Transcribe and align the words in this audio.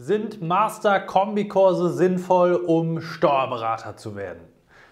Sind 0.00 0.40
Master-Kombikurse 0.40 1.90
sinnvoll, 1.90 2.54
um 2.54 3.00
Steuerberater 3.00 3.96
zu 3.96 4.14
werden? 4.14 4.42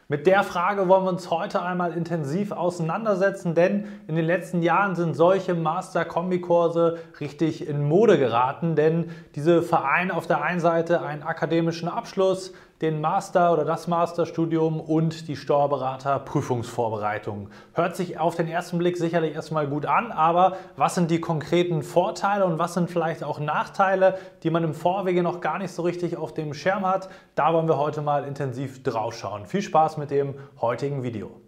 Mit 0.09 0.27
der 0.27 0.43
Frage 0.43 0.89
wollen 0.89 1.05
wir 1.05 1.11
uns 1.11 1.31
heute 1.31 1.63
einmal 1.63 1.93
intensiv 1.93 2.51
auseinandersetzen, 2.51 3.55
denn 3.55 3.87
in 4.09 4.17
den 4.17 4.25
letzten 4.25 4.63
Jahren 4.63 4.97
sind 4.97 5.15
solche 5.15 5.55
Master-Kombikurse 5.55 6.99
richtig 7.21 7.69
in 7.69 7.87
Mode 7.87 8.19
geraten, 8.19 8.75
denn 8.75 9.11
diese 9.37 9.63
vereinen 9.63 10.11
auf 10.11 10.27
der 10.27 10.43
einen 10.43 10.59
Seite 10.59 11.01
einen 11.03 11.23
akademischen 11.23 11.89
Abschluss, 11.89 12.53
den 12.83 13.01
Master 13.01 13.53
oder 13.53 13.65
das 13.65 13.87
Masterstudium 13.87 14.81
und 14.81 15.29
die 15.29 15.37
Steuerberater-Prüfungsvorbereitung. 15.37 17.49
Hört 17.73 17.95
sich 17.97 18.19
auf 18.19 18.35
den 18.37 18.49
ersten 18.49 18.77
Blick 18.79 18.99
sicherlich 18.99 19.35
erstmal 19.35 19.67
gut 19.67 19.87
an, 19.87 20.13
aber 20.13 20.59
was 20.77 20.95
sind 20.95 21.11
die 21.11 21.21
konkreten 21.21 21.83
Vorteile 21.83 22.45
und 22.45 22.59
was 22.59 22.75
sind 22.75 22.91
vielleicht 22.91 23.25
auch 23.25 23.41
Nachteile, 23.41 24.19
die 24.43 24.51
man 24.51 24.63
im 24.65 24.75
Vorwege 24.75 25.23
noch 25.23 25.41
gar 25.41 25.57
nicht 25.59 25.73
so 25.73 25.81
richtig 25.83 26.19
auf 26.19 26.35
dem 26.35 26.53
Schirm 26.53 26.85
hat? 26.87 27.09
Da 27.35 27.55
wollen 27.55 27.69
wir 27.69 27.79
heute 27.79 28.03
mal 28.03 28.25
intensiv 28.25 28.83
drauf 28.83 29.17
schauen. 29.17 29.47
Viel 29.47 29.63
Spaß 29.63 29.97
mit 29.97 30.11
dem 30.11 30.35
heutigen 30.61 31.03
Video. 31.03 31.46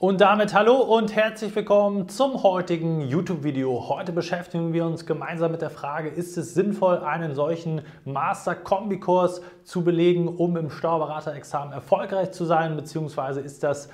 Und 0.00 0.20
damit 0.20 0.54
hallo 0.54 0.76
und 0.76 1.16
herzlich 1.16 1.56
willkommen 1.56 2.08
zum 2.08 2.44
heutigen 2.44 3.00
YouTube-Video. 3.00 3.88
Heute 3.88 4.12
beschäftigen 4.12 4.72
wir 4.72 4.86
uns 4.86 5.06
gemeinsam 5.06 5.50
mit 5.50 5.60
der 5.60 5.70
Frage, 5.70 6.08
ist 6.08 6.38
es 6.38 6.54
sinnvoll, 6.54 6.98
einen 6.98 7.34
solchen 7.34 7.82
Master-Kombi-Kurs 8.04 9.42
zu 9.64 9.82
belegen, 9.82 10.28
um 10.28 10.56
im 10.56 10.70
Steuerberaterexamen 10.70 11.72
erfolgreich 11.72 12.30
zu 12.30 12.44
sein, 12.44 12.76
beziehungsweise 12.76 13.40
ist 13.40 13.64
das 13.64 13.88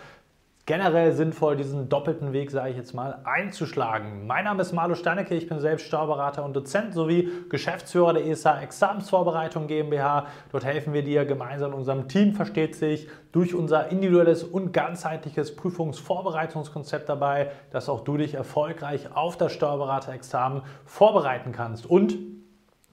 generell 0.66 1.12
sinnvoll, 1.12 1.56
diesen 1.56 1.90
doppelten 1.90 2.32
Weg, 2.32 2.50
sage 2.50 2.70
ich 2.70 2.76
jetzt 2.76 2.94
mal, 2.94 3.20
einzuschlagen. 3.24 4.26
Mein 4.26 4.44
Name 4.44 4.62
ist 4.62 4.72
Marlo 4.72 4.94
Steinecke, 4.94 5.34
ich 5.34 5.46
bin 5.46 5.60
selbst 5.60 5.86
Steuerberater 5.86 6.42
und 6.42 6.54
Dozent 6.54 6.94
sowie 6.94 7.28
Geschäftsführer 7.50 8.14
der 8.14 8.26
ESA 8.26 8.60
Examensvorbereitung 8.62 9.66
GmbH. 9.66 10.26
Dort 10.52 10.64
helfen 10.64 10.94
wir 10.94 11.02
dir 11.02 11.26
gemeinsam 11.26 11.72
in 11.72 11.78
unserem 11.78 12.08
Team, 12.08 12.32
versteht 12.32 12.76
sich, 12.76 13.08
durch 13.32 13.54
unser 13.54 13.88
individuelles 13.90 14.42
und 14.42 14.72
ganzheitliches 14.72 15.54
Prüfungsvorbereitungskonzept 15.54 17.08
dabei, 17.08 17.50
dass 17.70 17.90
auch 17.90 18.00
du 18.00 18.16
dich 18.16 18.34
erfolgreich 18.34 19.14
auf 19.14 19.36
das 19.36 19.52
Steuerberaterexamen 19.52 20.62
vorbereiten 20.86 21.52
kannst. 21.52 21.84
Und 21.84 22.16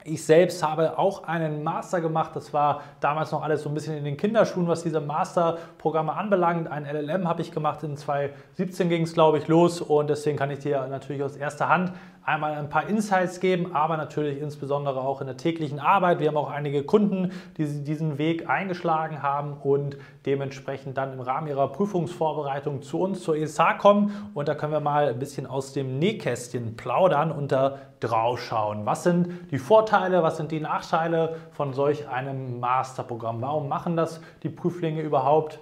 ich 0.04 0.24
selbst 0.24 0.62
habe 0.62 0.98
auch 0.98 1.24
einen 1.24 1.62
Master 1.62 2.00
gemacht. 2.00 2.32
Das 2.34 2.52
war 2.52 2.82
damals 3.00 3.30
noch 3.32 3.42
alles 3.42 3.62
so 3.62 3.68
ein 3.68 3.74
bisschen 3.74 3.96
in 3.96 4.04
den 4.04 4.16
Kinderschuhen, 4.16 4.66
was 4.66 4.82
diese 4.82 5.00
Masterprogramme 5.00 6.12
anbelangt. 6.12 6.70
Ein 6.70 6.84
LLM 6.84 7.28
habe 7.28 7.42
ich 7.42 7.52
gemacht. 7.52 7.82
In 7.82 7.96
2017 7.96 8.88
ging 8.88 9.02
es, 9.02 9.14
glaube 9.14 9.38
ich, 9.38 9.48
los. 9.48 9.80
Und 9.80 10.10
deswegen 10.10 10.36
kann 10.36 10.50
ich 10.50 10.60
dir 10.60 10.86
natürlich 10.88 11.22
aus 11.22 11.36
erster 11.36 11.68
Hand 11.68 11.92
einmal 12.24 12.52
ein 12.54 12.68
paar 12.68 12.86
Insights 12.88 13.40
geben, 13.40 13.74
aber 13.74 13.96
natürlich 13.96 14.40
insbesondere 14.40 15.00
auch 15.00 15.20
in 15.20 15.26
der 15.26 15.36
täglichen 15.36 15.80
Arbeit. 15.80 16.20
Wir 16.20 16.28
haben 16.28 16.36
auch 16.36 16.50
einige 16.50 16.84
Kunden, 16.84 17.32
die 17.56 17.82
diesen 17.82 18.18
Weg 18.18 18.48
eingeschlagen 18.48 19.22
haben 19.22 19.54
und 19.54 19.96
dementsprechend 20.24 20.96
dann 20.96 21.12
im 21.12 21.20
Rahmen 21.20 21.48
ihrer 21.48 21.68
Prüfungsvorbereitung 21.68 22.82
zu 22.82 23.00
uns 23.00 23.22
zur 23.22 23.36
ESA 23.36 23.74
kommen. 23.74 24.12
Und 24.34 24.48
da 24.48 24.54
können 24.54 24.72
wir 24.72 24.80
mal 24.80 25.08
ein 25.08 25.18
bisschen 25.18 25.46
aus 25.46 25.72
dem 25.72 25.98
Nähkästchen 25.98 26.76
plaudern 26.76 27.32
und 27.32 27.50
da 27.50 27.78
drauf 28.00 28.40
schauen. 28.40 28.86
Was 28.86 29.02
sind 29.02 29.50
die 29.50 29.58
Vorteile, 29.58 30.22
was 30.22 30.36
sind 30.36 30.52
die 30.52 30.60
Nachteile 30.60 31.36
von 31.52 31.72
solch 31.72 32.08
einem 32.08 32.60
Masterprogramm? 32.60 33.40
Warum 33.40 33.68
machen 33.68 33.96
das 33.96 34.20
die 34.42 34.48
Prüflinge 34.48 35.02
überhaupt? 35.02 35.60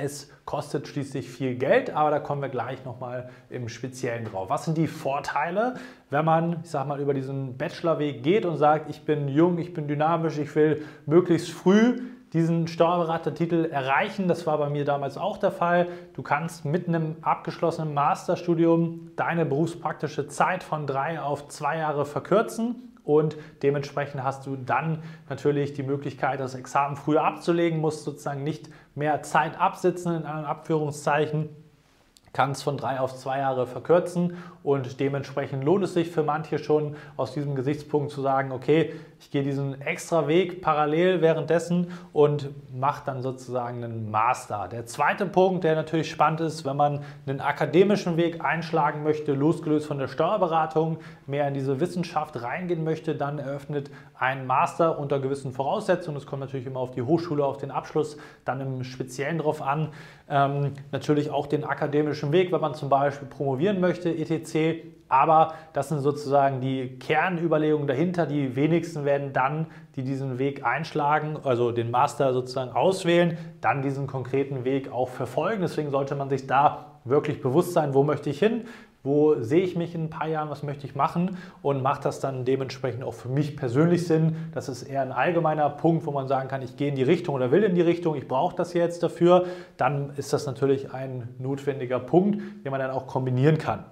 Es 0.00 0.30
kostet 0.44 0.86
schließlich 0.86 1.28
viel 1.28 1.56
Geld, 1.56 1.90
aber 1.90 2.12
da 2.12 2.20
kommen 2.20 2.40
wir 2.40 2.48
gleich 2.48 2.84
nochmal 2.84 3.30
im 3.50 3.68
Speziellen 3.68 4.26
drauf. 4.26 4.48
Was 4.48 4.64
sind 4.64 4.78
die 4.78 4.86
Vorteile, 4.86 5.74
wenn 6.10 6.24
man, 6.24 6.60
ich 6.62 6.70
sag 6.70 6.86
mal, 6.86 7.00
über 7.00 7.14
diesen 7.14 7.58
Bachelorweg 7.58 8.22
geht 8.22 8.46
und 8.46 8.58
sagt, 8.58 8.88
ich 8.90 9.04
bin 9.04 9.26
jung, 9.26 9.58
ich 9.58 9.74
bin 9.74 9.88
dynamisch, 9.88 10.38
ich 10.38 10.54
will 10.54 10.84
möglichst 11.06 11.50
früh 11.50 12.00
diesen 12.32 12.68
Steuerberatertitel 12.68 13.64
erreichen. 13.64 14.28
Das 14.28 14.46
war 14.46 14.58
bei 14.58 14.70
mir 14.70 14.84
damals 14.84 15.18
auch 15.18 15.36
der 15.36 15.50
Fall. 15.50 15.88
Du 16.14 16.22
kannst 16.22 16.64
mit 16.64 16.86
einem 16.86 17.16
abgeschlossenen 17.22 17.92
Masterstudium 17.92 19.10
deine 19.16 19.46
berufspraktische 19.46 20.28
Zeit 20.28 20.62
von 20.62 20.86
drei 20.86 21.20
auf 21.20 21.48
zwei 21.48 21.78
Jahre 21.78 22.06
verkürzen 22.06 22.88
und 23.08 23.38
dementsprechend 23.62 24.22
hast 24.22 24.46
du 24.46 24.54
dann 24.54 25.02
natürlich 25.30 25.72
die 25.72 25.82
Möglichkeit, 25.82 26.40
das 26.40 26.54
Examen 26.54 26.94
früher 26.94 27.24
abzulegen, 27.24 27.80
musst 27.80 28.04
sozusagen 28.04 28.44
nicht 28.44 28.68
mehr 28.98 29.22
Zeit 29.22 29.58
absitzen 29.58 30.14
in 30.14 30.26
anderen 30.26 30.44
Abführungszeichen 30.44 31.48
kann 32.32 32.50
es 32.50 32.62
von 32.62 32.76
drei 32.76 33.00
auf 33.00 33.16
zwei 33.16 33.38
Jahre 33.38 33.66
verkürzen 33.66 34.36
und 34.68 35.00
dementsprechend 35.00 35.64
lohnt 35.64 35.82
es 35.84 35.94
sich 35.94 36.10
für 36.10 36.22
manche 36.22 36.58
schon 36.58 36.94
aus 37.16 37.32
diesem 37.32 37.54
Gesichtspunkt 37.54 38.10
zu 38.10 38.20
sagen, 38.20 38.52
okay, 38.52 38.92
ich 39.18 39.30
gehe 39.30 39.42
diesen 39.42 39.80
extra 39.80 40.28
Weg 40.28 40.60
parallel 40.60 41.22
währenddessen 41.22 41.90
und 42.12 42.50
mache 42.78 43.02
dann 43.06 43.22
sozusagen 43.22 43.82
einen 43.82 44.10
Master. 44.10 44.68
Der 44.70 44.84
zweite 44.84 45.24
Punkt, 45.24 45.64
der 45.64 45.74
natürlich 45.74 46.10
spannend 46.10 46.42
ist, 46.42 46.66
wenn 46.66 46.76
man 46.76 47.00
einen 47.26 47.40
akademischen 47.40 48.18
Weg 48.18 48.44
einschlagen 48.44 49.04
möchte, 49.04 49.32
losgelöst 49.32 49.86
von 49.86 49.98
der 49.98 50.08
Steuerberatung, 50.08 50.98
mehr 51.26 51.48
in 51.48 51.54
diese 51.54 51.80
Wissenschaft 51.80 52.42
reingehen 52.42 52.84
möchte, 52.84 53.14
dann 53.14 53.38
eröffnet 53.38 53.90
ein 54.18 54.46
Master 54.46 54.98
unter 54.98 55.18
gewissen 55.18 55.52
Voraussetzungen. 55.52 56.18
Es 56.18 56.26
kommt 56.26 56.40
natürlich 56.40 56.66
immer 56.66 56.80
auf 56.80 56.90
die 56.90 57.02
Hochschule, 57.02 57.42
auf 57.42 57.56
den 57.56 57.70
Abschluss, 57.70 58.18
dann 58.44 58.60
im 58.60 58.84
Speziellen 58.84 59.38
drauf 59.38 59.62
an. 59.62 59.88
Ähm, 60.28 60.72
natürlich 60.92 61.30
auch 61.30 61.46
den 61.46 61.64
akademischen 61.64 62.32
Weg, 62.32 62.52
wenn 62.52 62.60
man 62.60 62.74
zum 62.74 62.90
Beispiel 62.90 63.28
promovieren 63.28 63.80
möchte, 63.80 64.10
etc. 64.10 64.57
Aber 65.08 65.54
das 65.72 65.88
sind 65.88 66.00
sozusagen 66.00 66.60
die 66.60 66.98
Kernüberlegungen 66.98 67.88
dahinter. 67.88 68.26
Die 68.26 68.56
wenigsten 68.56 69.04
werden 69.04 69.32
dann, 69.32 69.66
die 69.96 70.02
diesen 70.02 70.38
Weg 70.38 70.64
einschlagen, 70.64 71.38
also 71.44 71.72
den 71.72 71.90
Master 71.90 72.32
sozusagen 72.34 72.72
auswählen, 72.72 73.38
dann 73.60 73.82
diesen 73.82 74.06
konkreten 74.06 74.64
Weg 74.64 74.92
auch 74.92 75.08
verfolgen. 75.08 75.62
Deswegen 75.62 75.90
sollte 75.90 76.14
man 76.14 76.28
sich 76.28 76.46
da 76.46 76.98
wirklich 77.04 77.40
bewusst 77.40 77.72
sein, 77.72 77.94
wo 77.94 78.04
möchte 78.04 78.28
ich 78.28 78.38
hin, 78.38 78.64
wo 79.02 79.40
sehe 79.40 79.62
ich 79.62 79.76
mich 79.76 79.94
in 79.94 80.04
ein 80.04 80.10
paar 80.10 80.28
Jahren, 80.28 80.50
was 80.50 80.62
möchte 80.62 80.86
ich 80.86 80.94
machen 80.94 81.38
und 81.62 81.82
macht 81.82 82.04
das 82.04 82.20
dann 82.20 82.44
dementsprechend 82.44 83.02
auch 83.02 83.14
für 83.14 83.28
mich 83.28 83.56
persönlich 83.56 84.06
Sinn. 84.06 84.36
Das 84.52 84.68
ist 84.68 84.82
eher 84.82 85.02
ein 85.02 85.12
allgemeiner 85.12 85.70
Punkt, 85.70 86.04
wo 86.04 86.10
man 86.10 86.28
sagen 86.28 86.48
kann, 86.48 86.60
ich 86.60 86.76
gehe 86.76 86.88
in 86.88 86.96
die 86.96 87.04
Richtung 87.04 87.34
oder 87.34 87.50
will 87.50 87.62
in 87.62 87.74
die 87.74 87.80
Richtung, 87.80 88.16
ich 88.16 88.28
brauche 88.28 88.56
das 88.56 88.74
jetzt 88.74 89.02
dafür. 89.02 89.46
Dann 89.78 90.10
ist 90.16 90.32
das 90.32 90.44
natürlich 90.46 90.92
ein 90.92 91.28
notwendiger 91.38 92.00
Punkt, 92.00 92.42
den 92.64 92.70
man 92.70 92.80
dann 92.80 92.90
auch 92.90 93.06
kombinieren 93.06 93.56
kann. 93.56 93.84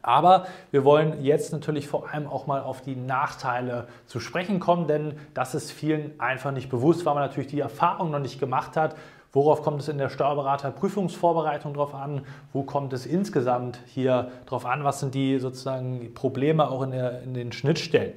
Aber 0.00 0.46
wir 0.70 0.84
wollen 0.84 1.22
jetzt 1.22 1.52
natürlich 1.52 1.86
vor 1.86 2.08
allem 2.10 2.26
auch 2.26 2.46
mal 2.46 2.62
auf 2.62 2.80
die 2.80 2.96
Nachteile 2.96 3.86
zu 4.06 4.20
sprechen 4.20 4.58
kommen, 4.58 4.86
denn 4.86 5.18
das 5.34 5.54
ist 5.54 5.70
vielen 5.70 6.18
einfach 6.18 6.50
nicht 6.50 6.70
bewusst, 6.70 7.04
weil 7.04 7.14
man 7.14 7.24
natürlich 7.24 7.50
die 7.50 7.60
Erfahrung 7.60 8.10
noch 8.10 8.18
nicht 8.18 8.40
gemacht 8.40 8.76
hat. 8.76 8.96
Worauf 9.34 9.62
kommt 9.62 9.80
es 9.80 9.88
in 9.88 9.96
der 9.96 10.10
Steuerberaterprüfungsvorbereitung 10.10 11.72
drauf 11.72 11.94
an? 11.94 12.26
Wo 12.52 12.64
kommt 12.64 12.92
es 12.92 13.06
insgesamt 13.06 13.80
hier 13.86 14.30
drauf 14.44 14.66
an? 14.66 14.84
Was 14.84 15.00
sind 15.00 15.14
die 15.14 15.38
sozusagen 15.38 16.12
Probleme 16.14 16.68
auch 16.68 16.82
in, 16.82 16.90
der, 16.90 17.22
in 17.22 17.32
den 17.32 17.52
Schnittstellen? 17.52 18.12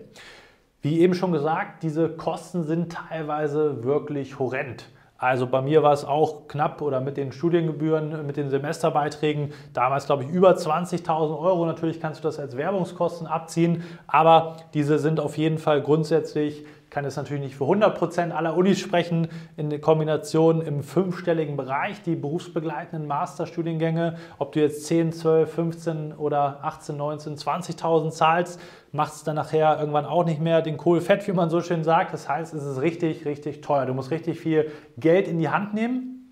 Wie 0.81 0.99
eben 0.99 1.15
schon 1.15 1.31
gesagt, 1.31 1.83
diese 1.83 2.09
Kosten 2.09 2.63
sind 2.63 2.91
teilweise 2.91 3.83
wirklich 3.83 4.39
horrend. 4.39 4.85
Also 5.17 5.47
bei 5.47 5.61
mir 5.61 5.81
war 5.81 5.93
es 5.93 6.03
auch 6.03 6.47
knapp 6.49 6.81
oder 6.81 6.99
mit 6.99 7.15
den 7.15 7.31
Studiengebühren, 7.31 8.25
mit 8.27 8.35
den 8.35 8.49
Semesterbeiträgen, 8.49 9.53
damals 9.73 10.07
glaube 10.07 10.25
ich 10.25 10.29
über 10.29 10.51
20.000 10.51 11.39
Euro. 11.39 11.65
Natürlich 11.65 12.01
kannst 12.01 12.19
du 12.19 12.27
das 12.27 12.37
als 12.37 12.57
Werbungskosten 12.57 13.25
abziehen, 13.25 13.83
aber 14.07 14.57
diese 14.73 14.99
sind 14.99 15.21
auf 15.21 15.37
jeden 15.37 15.57
Fall 15.57 15.81
grundsätzlich 15.81 16.65
kann 16.95 17.03
jetzt 17.03 17.17
natürlich 17.17 17.43
nicht 17.43 17.55
für 17.57 17.65
100% 17.65 18.31
aller 18.31 18.55
Unis 18.55 18.79
sprechen, 18.79 19.27
in 19.57 19.69
der 19.69 19.81
Kombination 19.81 20.61
im 20.61 20.81
fünfstelligen 20.81 21.57
Bereich, 21.57 22.01
die 22.03 22.15
berufsbegleitenden 22.15 23.05
Masterstudiengänge. 23.05 24.15
Ob 24.39 24.53
du 24.53 24.61
jetzt 24.61 24.85
10, 24.85 25.11
12, 25.11 25.53
15 25.53 26.13
oder 26.13 26.59
18, 26.63 26.95
19, 26.95 27.35
20.000 27.35 28.11
zahlst, 28.11 28.61
macht 28.93 29.11
es 29.11 29.25
dann 29.25 29.35
nachher 29.35 29.77
irgendwann 29.77 30.05
auch 30.05 30.23
nicht 30.23 30.39
mehr 30.39 30.61
den 30.61 30.77
Kohl 30.77 31.01
fett, 31.01 31.27
wie 31.27 31.33
man 31.33 31.49
so 31.49 31.59
schön 31.59 31.83
sagt. 31.83 32.13
Das 32.13 32.29
heißt, 32.29 32.53
es 32.53 32.63
ist 32.63 32.79
richtig, 32.79 33.25
richtig 33.25 33.59
teuer. 33.59 33.85
Du 33.85 33.93
musst 33.93 34.11
richtig 34.11 34.39
viel 34.39 34.71
Geld 34.97 35.27
in 35.27 35.37
die 35.37 35.49
Hand 35.49 35.73
nehmen. 35.73 36.31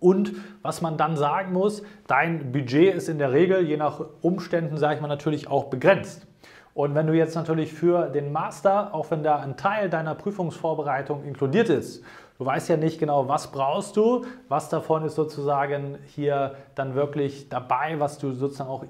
Und 0.00 0.32
was 0.62 0.82
man 0.82 0.96
dann 0.96 1.16
sagen 1.16 1.52
muss, 1.52 1.84
dein 2.08 2.50
Budget 2.50 2.96
ist 2.96 3.08
in 3.08 3.18
der 3.18 3.30
Regel, 3.30 3.64
je 3.64 3.76
nach 3.76 4.00
Umständen, 4.22 4.76
sage 4.76 4.96
ich 4.96 5.00
mal, 5.00 5.06
natürlich 5.06 5.46
auch 5.46 5.66
begrenzt. 5.66 6.26
Und 6.74 6.94
wenn 6.94 7.06
du 7.06 7.14
jetzt 7.14 7.34
natürlich 7.34 7.72
für 7.72 8.08
den 8.08 8.32
Master, 8.32 8.94
auch 8.94 9.10
wenn 9.10 9.22
da 9.22 9.36
ein 9.36 9.56
Teil 9.56 9.90
deiner 9.90 10.14
Prüfungsvorbereitung 10.14 11.24
inkludiert 11.24 11.68
ist, 11.68 12.04
du 12.38 12.46
weißt 12.46 12.68
ja 12.68 12.76
nicht 12.76 12.98
genau, 12.98 13.28
was 13.28 13.50
brauchst 13.50 13.96
du, 13.96 14.24
was 14.48 14.68
davon 14.68 15.04
ist 15.04 15.16
sozusagen 15.16 15.98
hier 16.06 16.54
dann 16.74 16.94
wirklich 16.94 17.48
dabei, 17.48 17.98
was 17.98 18.18
du 18.18 18.32
sozusagen 18.32 18.70
auch 18.70 18.84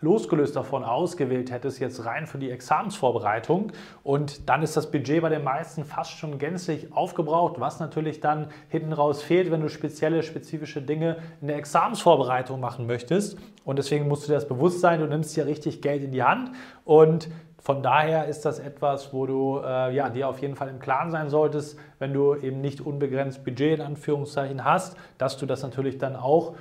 losgelöst 0.00 0.54
davon 0.54 0.84
ausgewählt 0.84 1.50
hättest, 1.50 1.80
jetzt 1.80 2.04
rein 2.04 2.26
für 2.26 2.38
die 2.38 2.50
Examensvorbereitung. 2.50 3.72
Und 4.02 4.48
dann 4.48 4.62
ist 4.62 4.76
das 4.76 4.90
Budget 4.90 5.22
bei 5.22 5.28
den 5.28 5.42
meisten 5.42 5.84
fast 5.84 6.12
schon 6.12 6.38
gänzlich 6.38 6.92
aufgebraucht, 6.92 7.58
was 7.58 7.80
natürlich 7.80 8.20
dann 8.20 8.48
hinten 8.68 8.92
raus 8.92 9.22
fehlt, 9.22 9.50
wenn 9.50 9.60
du 9.60 9.68
spezielle, 9.68 10.22
spezifische 10.22 10.82
Dinge 10.82 11.16
in 11.40 11.48
der 11.48 11.56
Examensvorbereitung 11.56 12.60
machen 12.60 12.86
möchtest. 12.86 13.38
Und 13.64 13.78
deswegen 13.78 14.08
musst 14.08 14.24
du 14.24 14.28
dir 14.28 14.34
das 14.34 14.46
bewusst 14.46 14.80
sein, 14.80 15.00
du 15.00 15.06
nimmst 15.06 15.34
hier 15.34 15.46
richtig 15.46 15.80
Geld 15.80 16.04
in 16.04 16.12
die 16.12 16.22
Hand 16.22 16.50
und 16.84 17.28
von 17.64 17.82
daher 17.82 18.26
ist 18.26 18.44
das 18.44 18.58
etwas, 18.58 19.14
wo 19.14 19.24
du 19.24 19.58
äh, 19.64 19.94
ja, 19.94 20.10
dir 20.10 20.28
auf 20.28 20.40
jeden 20.40 20.54
Fall 20.54 20.68
im 20.68 20.80
Klaren 20.80 21.10
sein 21.10 21.30
solltest, 21.30 21.78
wenn 21.98 22.12
du 22.12 22.34
eben 22.34 22.60
nicht 22.60 22.82
unbegrenzt 22.82 23.42
Budget 23.42 23.78
in 23.78 23.80
Anführungszeichen 23.80 24.66
hast, 24.66 24.98
dass 25.16 25.38
du 25.38 25.46
das 25.46 25.62
natürlich 25.62 25.96
dann 25.96 26.14
auch 26.14 26.56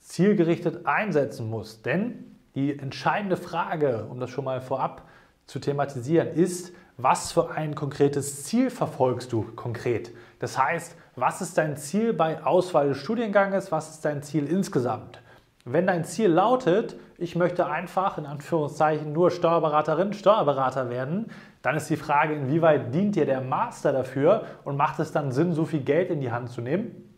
zielgerichtet 0.00 0.84
einsetzen 0.84 1.48
musst. 1.48 1.86
Denn 1.86 2.31
die 2.54 2.78
entscheidende 2.78 3.36
Frage, 3.36 4.06
um 4.10 4.20
das 4.20 4.30
schon 4.30 4.44
mal 4.44 4.60
vorab 4.60 5.02
zu 5.46 5.58
thematisieren, 5.58 6.28
ist, 6.28 6.72
was 6.98 7.32
für 7.32 7.50
ein 7.50 7.74
konkretes 7.74 8.44
Ziel 8.44 8.70
verfolgst 8.70 9.32
du 9.32 9.42
konkret? 9.56 10.12
Das 10.38 10.58
heißt, 10.58 10.96
was 11.16 11.40
ist 11.40 11.56
dein 11.58 11.76
Ziel 11.76 12.12
bei 12.12 12.44
Auswahl 12.44 12.88
des 12.88 12.98
Studienganges? 12.98 13.72
Was 13.72 13.90
ist 13.90 14.04
dein 14.04 14.22
Ziel 14.22 14.46
insgesamt? 14.46 15.22
Wenn 15.64 15.86
dein 15.86 16.04
Ziel 16.04 16.28
lautet, 16.28 16.96
ich 17.18 17.36
möchte 17.36 17.66
einfach 17.66 18.18
in 18.18 18.26
Anführungszeichen 18.26 19.12
nur 19.12 19.30
Steuerberaterin, 19.30 20.12
Steuerberater 20.12 20.90
werden, 20.90 21.30
dann 21.62 21.76
ist 21.76 21.88
die 21.88 21.96
Frage, 21.96 22.34
inwieweit 22.34 22.92
dient 22.92 23.14
dir 23.14 23.26
der 23.26 23.40
Master 23.40 23.92
dafür 23.92 24.44
und 24.64 24.76
macht 24.76 24.98
es 24.98 25.12
dann 25.12 25.30
Sinn, 25.30 25.52
so 25.52 25.64
viel 25.64 25.80
Geld 25.80 26.10
in 26.10 26.20
die 26.20 26.32
Hand 26.32 26.50
zu 26.50 26.60
nehmen? 26.60 27.11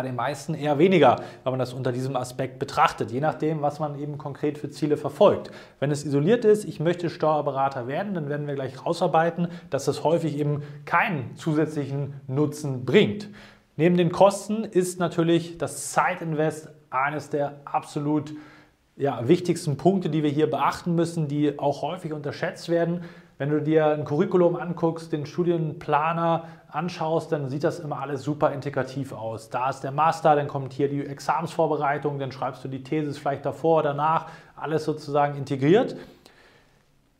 Bei 0.00 0.06
den 0.06 0.16
meisten 0.16 0.54
eher 0.54 0.78
weniger, 0.78 1.16
wenn 1.44 1.52
man 1.52 1.58
das 1.58 1.74
unter 1.74 1.92
diesem 1.92 2.16
Aspekt 2.16 2.58
betrachtet, 2.58 3.10
je 3.10 3.20
nachdem, 3.20 3.60
was 3.60 3.80
man 3.80 3.98
eben 3.98 4.16
konkret 4.16 4.56
für 4.56 4.70
Ziele 4.70 4.96
verfolgt. 4.96 5.50
Wenn 5.78 5.90
es 5.90 6.06
isoliert 6.06 6.46
ist, 6.46 6.64
ich 6.64 6.80
möchte 6.80 7.10
Steuerberater 7.10 7.86
werden, 7.86 8.14
dann 8.14 8.30
werden 8.30 8.46
wir 8.46 8.54
gleich 8.54 8.86
rausarbeiten, 8.86 9.48
dass 9.68 9.84
das 9.84 10.02
häufig 10.02 10.38
eben 10.38 10.62
keinen 10.86 11.36
zusätzlichen 11.36 12.14
Nutzen 12.28 12.86
bringt. 12.86 13.28
Neben 13.76 13.98
den 13.98 14.10
Kosten 14.10 14.64
ist 14.64 14.98
natürlich 15.00 15.58
das 15.58 15.92
Zeitinvest 15.92 16.70
eines 16.88 17.28
der 17.28 17.60
absolut 17.66 18.32
ja, 18.96 19.28
wichtigsten 19.28 19.76
Punkte, 19.76 20.08
die 20.08 20.22
wir 20.22 20.30
hier 20.30 20.48
beachten 20.48 20.94
müssen, 20.94 21.28
die 21.28 21.58
auch 21.58 21.82
häufig 21.82 22.14
unterschätzt 22.14 22.70
werden. 22.70 23.02
Wenn 23.40 23.48
du 23.48 23.62
dir 23.62 23.86
ein 23.86 24.04
Curriculum 24.04 24.54
anguckst, 24.54 25.14
den 25.14 25.24
Studienplaner 25.24 26.44
anschaust, 26.68 27.32
dann 27.32 27.48
sieht 27.48 27.64
das 27.64 27.78
immer 27.78 27.98
alles 28.02 28.22
super 28.22 28.52
integrativ 28.52 29.14
aus. 29.14 29.48
Da 29.48 29.70
ist 29.70 29.80
der 29.80 29.92
Master, 29.92 30.36
dann 30.36 30.46
kommt 30.46 30.74
hier 30.74 30.90
die 30.90 31.06
Examensvorbereitung, 31.06 32.18
dann 32.18 32.32
schreibst 32.32 32.62
du 32.62 32.68
die 32.68 32.82
Thesis 32.82 33.16
vielleicht 33.16 33.46
davor 33.46 33.78
oder 33.78 33.94
danach, 33.94 34.26
alles 34.56 34.84
sozusagen 34.84 35.38
integriert. 35.38 35.96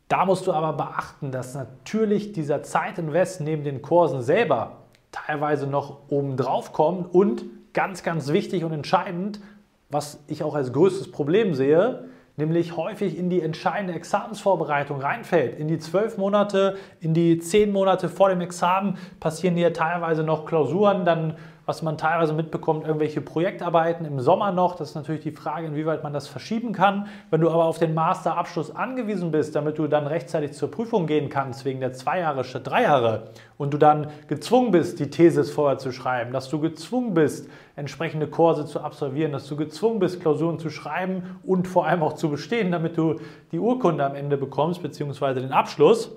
Da 0.09 0.27
musst 0.27 0.47
du 0.47 0.53
aber 0.53 0.75
beachten, 0.75 1.33
dass 1.33 1.55
natürlich 1.55 2.33
dieser 2.33 2.63
Zeitinvest 2.63 3.41
neben 3.41 3.65
den 3.65 3.81
Kursen 3.81 4.21
selber 4.21 4.73
teilweise 5.13 5.67
noch 5.67 6.01
oben 6.11 6.37
drauf 6.37 6.75
kommt 6.75 7.15
und 7.15 7.47
ganz, 7.73 8.03
ganz 8.03 8.29
wichtig 8.29 8.63
und 8.63 8.75
entscheidend, 8.75 9.41
was 9.89 10.23
ich 10.27 10.43
auch 10.43 10.55
als 10.55 10.75
größtes 10.75 11.13
Problem 11.13 11.55
sehe, 11.55 12.11
nämlich 12.41 12.77
häufig 12.77 13.17
in 13.17 13.31
die 13.31 13.41
entscheidende 13.41 13.95
Examensvorbereitung 13.95 15.01
reinfällt. 15.01 15.59
In 15.59 15.69
die 15.69 15.79
zwölf 15.79 16.19
Monate, 16.19 16.77
in 17.01 17.15
die 17.15 17.39
zehn 17.39 17.71
Monate 17.71 18.09
vor 18.09 18.31
dem 18.31 18.41
Examen 18.41 18.99
passieren 19.21 19.57
hier 19.57 19.73
teilweise 19.73 20.25
noch 20.25 20.47
Klausuren, 20.47 21.05
dann 21.05 21.37
was 21.71 21.83
man 21.83 21.97
teilweise 21.97 22.33
mitbekommt, 22.33 22.85
irgendwelche 22.85 23.21
Projektarbeiten 23.21 24.05
im 24.05 24.19
Sommer 24.19 24.51
noch. 24.51 24.75
Das 24.75 24.89
ist 24.89 24.95
natürlich 24.97 25.23
die 25.23 25.31
Frage, 25.31 25.69
inwieweit 25.69 26.03
man 26.03 26.13
das 26.13 26.27
verschieben 26.27 26.73
kann. 26.73 27.07
Wenn 27.31 27.43
du 27.43 27.49
aber 27.49 27.65
auf 27.65 27.79
den 27.79 27.95
Masterabschluss 27.95 28.75
angewiesen 28.75 29.31
bist, 29.31 29.55
damit 29.55 29.79
du 29.79 29.87
dann 29.87 30.09
rechtzeitig 30.09 30.55
zur 30.55 30.69
Prüfung 30.69 31.07
gehen 31.07 31.29
kannst, 31.29 31.65
wegen 31.65 31.79
der 31.79 31.93
zwei 31.93 32.19
Jahre 32.19 32.43
statt 32.43 32.67
drei 32.67 32.83
Jahre, 32.83 33.29
und 33.57 33.73
du 33.73 33.79
dann 33.79 34.09
gezwungen 34.27 34.73
bist, 34.73 34.99
die 34.99 35.11
Thesis 35.11 35.53
vorher 35.53 35.79
zu 35.79 35.93
schreiben, 35.93 36.33
dass 36.33 36.49
du 36.49 36.59
gezwungen 36.59 37.15
bist, 37.15 37.49
entsprechende 37.77 38.27
Kurse 38.27 38.67
zu 38.67 38.81
absolvieren, 38.81 39.31
dass 39.31 39.47
du 39.47 39.55
gezwungen 39.55 40.01
bist, 40.01 40.21
Klausuren 40.21 40.59
zu 40.59 40.71
schreiben 40.71 41.39
und 41.45 41.69
vor 41.69 41.87
allem 41.87 42.03
auch 42.03 42.15
zu 42.15 42.31
bestehen, 42.31 42.73
damit 42.73 42.97
du 42.97 43.21
die 43.53 43.61
Urkunde 43.61 44.05
am 44.05 44.17
Ende 44.17 44.37
bekommst, 44.37 44.83
beziehungsweise 44.83 45.41
den 45.41 45.53
Abschluss, 45.53 46.11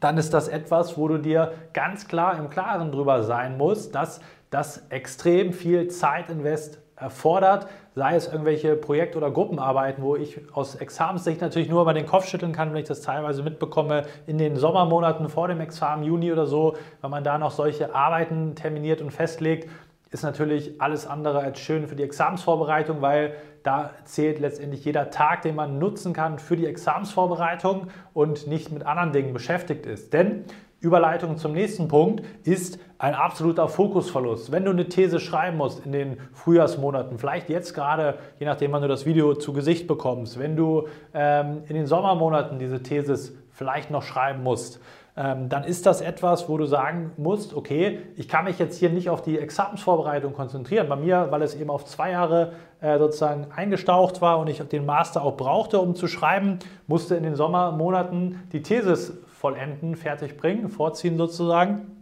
dann 0.00 0.18
ist 0.18 0.32
das 0.34 0.48
etwas, 0.48 0.96
wo 0.96 1.08
du 1.08 1.18
dir 1.18 1.52
ganz 1.72 2.08
klar 2.08 2.38
im 2.38 2.50
Klaren 2.50 2.92
drüber 2.92 3.22
sein 3.22 3.56
musst, 3.56 3.94
dass 3.94 4.20
das 4.50 4.86
extrem 4.90 5.52
viel 5.52 5.88
Zeitinvest 5.88 6.80
erfordert, 6.96 7.68
sei 7.94 8.16
es 8.16 8.26
irgendwelche 8.26 8.74
Projekt- 8.76 9.16
oder 9.16 9.30
Gruppenarbeiten, 9.30 10.02
wo 10.02 10.16
ich 10.16 10.40
aus 10.52 10.74
Examenssicht 10.76 11.40
natürlich 11.40 11.68
nur 11.68 11.82
über 11.82 11.94
den 11.94 12.06
Kopf 12.06 12.26
schütteln 12.26 12.52
kann, 12.52 12.72
wenn 12.72 12.80
ich 12.80 12.88
das 12.88 13.02
teilweise 13.02 13.42
mitbekomme 13.42 14.04
in 14.26 14.38
den 14.38 14.56
Sommermonaten 14.56 15.28
vor 15.28 15.48
dem 15.48 15.60
Examen, 15.60 16.02
Juni 16.02 16.32
oder 16.32 16.46
so, 16.46 16.76
wenn 17.00 17.10
man 17.10 17.24
da 17.24 17.38
noch 17.38 17.50
solche 17.50 17.94
Arbeiten 17.94 18.54
terminiert 18.54 19.00
und 19.00 19.12
festlegt, 19.12 19.68
ist 20.10 20.22
natürlich 20.22 20.80
alles 20.80 21.06
andere 21.06 21.40
als 21.40 21.58
schön 21.58 21.86
für 21.86 21.96
die 21.96 22.02
Examensvorbereitung, 22.02 23.02
weil 23.02 23.34
da 23.62 23.90
zählt 24.04 24.38
letztendlich 24.38 24.84
jeder 24.84 25.10
Tag, 25.10 25.42
den 25.42 25.54
man 25.54 25.78
nutzen 25.78 26.12
kann 26.12 26.38
für 26.38 26.56
die 26.56 26.66
Examensvorbereitung 26.66 27.88
und 28.14 28.46
nicht 28.46 28.72
mit 28.72 28.86
anderen 28.86 29.12
Dingen 29.12 29.32
beschäftigt 29.32 29.84
ist. 29.84 30.12
Denn 30.12 30.44
Überleitung 30.80 31.38
zum 31.38 31.52
nächsten 31.52 31.88
Punkt 31.88 32.24
ist 32.44 32.78
ein 32.98 33.14
absoluter 33.14 33.68
Fokusverlust. 33.68 34.52
Wenn 34.52 34.64
du 34.64 34.70
eine 34.70 34.88
These 34.88 35.18
schreiben 35.18 35.56
musst 35.56 35.84
in 35.84 35.90
den 35.90 36.18
Frühjahrsmonaten, 36.32 37.18
vielleicht 37.18 37.48
jetzt 37.48 37.74
gerade, 37.74 38.18
je 38.38 38.46
nachdem, 38.46 38.72
wann 38.72 38.82
du 38.82 38.88
das 38.88 39.04
Video 39.04 39.34
zu 39.34 39.52
Gesicht 39.52 39.88
bekommst, 39.88 40.38
wenn 40.38 40.56
du 40.56 40.86
ähm, 41.12 41.62
in 41.68 41.74
den 41.74 41.86
Sommermonaten 41.86 42.60
diese 42.60 42.80
Thesis 42.82 43.36
vielleicht 43.50 43.90
noch 43.90 44.04
schreiben 44.04 44.44
musst, 44.44 44.80
dann 45.18 45.64
ist 45.64 45.84
das 45.84 46.00
etwas, 46.00 46.48
wo 46.48 46.56
du 46.58 46.66
sagen 46.66 47.10
musst, 47.16 47.52
okay, 47.52 47.98
ich 48.14 48.28
kann 48.28 48.44
mich 48.44 48.60
jetzt 48.60 48.78
hier 48.78 48.90
nicht 48.90 49.10
auf 49.10 49.20
die 49.20 49.36
Examensvorbereitung 49.36 50.32
konzentrieren. 50.32 50.88
Bei 50.88 50.94
mir, 50.94 51.26
weil 51.30 51.42
es 51.42 51.56
eben 51.56 51.70
auf 51.70 51.84
zwei 51.86 52.12
Jahre 52.12 52.52
äh, 52.80 52.98
sozusagen 52.98 53.48
eingestaucht 53.50 54.20
war 54.20 54.38
und 54.38 54.48
ich 54.48 54.62
den 54.62 54.86
Master 54.86 55.22
auch 55.22 55.36
brauchte, 55.36 55.80
um 55.80 55.96
zu 55.96 56.06
schreiben, 56.06 56.60
musste 56.86 57.16
in 57.16 57.24
den 57.24 57.34
Sommermonaten 57.34 58.42
die 58.52 58.62
Thesis 58.62 59.12
vollenden, 59.26 59.96
fertig 59.96 60.36
bringen, 60.36 60.68
vorziehen 60.68 61.18
sozusagen 61.18 61.98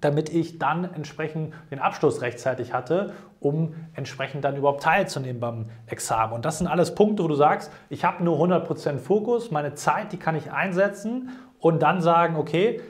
damit 0.00 0.28
ich 0.28 0.58
dann 0.58 0.84
entsprechend 0.94 1.52
den 1.70 1.80
Abschluss 1.80 2.22
rechtzeitig 2.22 2.72
hatte, 2.72 3.14
um 3.40 3.74
entsprechend 3.94 4.44
dann 4.44 4.56
überhaupt 4.56 4.82
teilzunehmen 4.82 5.40
beim 5.40 5.66
Examen. 5.86 6.32
Und 6.32 6.44
das 6.44 6.58
sind 6.58 6.66
alles 6.66 6.94
Punkte, 6.94 7.24
wo 7.24 7.28
du 7.28 7.34
sagst, 7.34 7.72
ich 7.88 8.04
habe 8.04 8.22
nur 8.22 8.38
100% 8.38 8.98
Fokus, 8.98 9.50
meine 9.50 9.74
Zeit, 9.74 10.12
die 10.12 10.16
kann 10.16 10.36
ich 10.36 10.52
einsetzen 10.52 11.30
und 11.60 11.82
dann 11.82 12.00
sagen, 12.00 12.36
okay, 12.36 12.80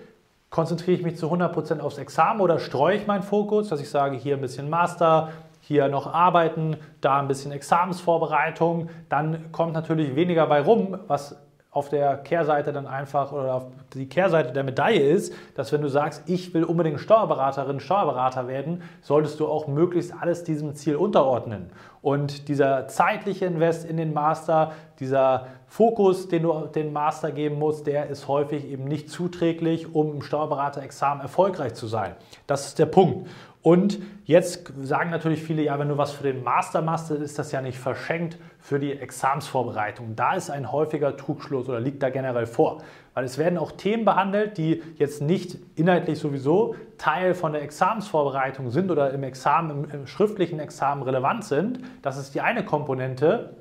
konzentriere 0.50 0.96
ich 0.96 1.02
mich 1.02 1.16
zu 1.16 1.30
100% 1.30 1.80
aufs 1.80 1.98
Examen 1.98 2.40
oder 2.40 2.58
streue 2.58 2.96
ich 2.96 3.06
meinen 3.06 3.22
Fokus, 3.22 3.68
dass 3.68 3.80
ich 3.80 3.90
sage, 3.90 4.16
hier 4.16 4.36
ein 4.36 4.40
bisschen 4.40 4.70
Master, 4.70 5.30
hier 5.60 5.88
noch 5.88 6.06
arbeiten, 6.12 6.76
da 7.00 7.20
ein 7.20 7.28
bisschen 7.28 7.52
Examensvorbereitung, 7.52 8.88
dann 9.08 9.52
kommt 9.52 9.74
natürlich 9.74 10.16
weniger 10.16 10.46
bei 10.46 10.62
rum, 10.62 10.98
was 11.06 11.36
auf 11.78 11.88
der 11.88 12.16
Kehrseite 12.16 12.72
dann 12.72 12.88
einfach 12.88 13.30
oder 13.30 13.54
auf 13.54 13.66
die 13.94 14.08
Kehrseite 14.08 14.52
der 14.52 14.64
Medaille 14.64 15.00
ist, 15.00 15.32
dass 15.54 15.72
wenn 15.72 15.80
du 15.80 15.88
sagst, 15.88 16.24
ich 16.26 16.52
will 16.52 16.64
unbedingt 16.64 16.98
Steuerberaterin, 16.98 17.78
Steuerberater 17.78 18.48
werden, 18.48 18.82
solltest 19.00 19.38
du 19.38 19.46
auch 19.46 19.68
möglichst 19.68 20.12
alles 20.20 20.42
diesem 20.42 20.74
Ziel 20.74 20.96
unterordnen. 20.96 21.70
Und 22.02 22.48
dieser 22.48 22.88
zeitliche 22.88 23.46
Invest 23.46 23.88
in 23.88 23.96
den 23.96 24.12
Master, 24.12 24.72
dieser 24.98 25.46
Fokus, 25.68 26.26
den 26.26 26.42
du 26.42 26.66
den 26.66 26.92
Master 26.92 27.30
geben 27.30 27.60
musst, 27.60 27.86
der 27.86 28.08
ist 28.08 28.26
häufig 28.26 28.68
eben 28.68 28.84
nicht 28.84 29.08
zuträglich, 29.08 29.94
um 29.94 30.14
im 30.14 30.22
Steuerberaterexamen 30.22 31.22
erfolgreich 31.22 31.74
zu 31.74 31.86
sein. 31.86 32.16
Das 32.48 32.66
ist 32.66 32.78
der 32.80 32.86
Punkt. 32.86 33.28
Und 33.68 33.98
jetzt 34.24 34.72
sagen 34.82 35.10
natürlich 35.10 35.42
viele, 35.42 35.60
ja, 35.60 35.78
wenn 35.78 35.90
du 35.90 35.98
was 35.98 36.12
für 36.12 36.22
den 36.22 36.42
Master 36.42 36.80
machst, 36.80 37.10
ist 37.10 37.38
das 37.38 37.52
ja 37.52 37.60
nicht 37.60 37.78
verschenkt 37.78 38.38
für 38.58 38.78
die 38.78 38.98
Examsvorbereitung. 38.98 40.16
Da 40.16 40.36
ist 40.36 40.48
ein 40.48 40.72
häufiger 40.72 41.18
Trugschluss 41.18 41.68
oder 41.68 41.78
liegt 41.78 42.02
da 42.02 42.08
generell 42.08 42.46
vor. 42.46 42.78
Weil 43.12 43.26
es 43.26 43.36
werden 43.36 43.58
auch 43.58 43.72
Themen 43.72 44.06
behandelt, 44.06 44.56
die 44.56 44.82
jetzt 44.96 45.20
nicht 45.20 45.58
inhaltlich 45.76 46.18
sowieso 46.18 46.76
Teil 46.96 47.34
von 47.34 47.52
der 47.52 47.60
Examsvorbereitung 47.60 48.70
sind 48.70 48.90
oder 48.90 49.10
im 49.10 49.22
Examen, 49.22 49.90
im, 49.92 50.06
schriftlichen 50.06 50.60
Examen 50.60 51.02
relevant 51.02 51.44
sind. 51.44 51.80
Das 52.00 52.16
ist 52.16 52.34
die 52.34 52.40
eine 52.40 52.64
Komponente 52.64 53.54